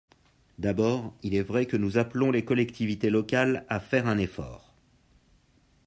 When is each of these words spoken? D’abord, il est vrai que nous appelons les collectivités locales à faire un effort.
D’abord, 0.57 1.13
il 1.21 1.35
est 1.35 1.43
vrai 1.43 1.67
que 1.67 1.77
nous 1.77 1.99
appelons 1.99 2.31
les 2.31 2.43
collectivités 2.43 3.11
locales 3.11 3.67
à 3.69 3.79
faire 3.79 4.07
un 4.07 4.17
effort. 4.17 4.73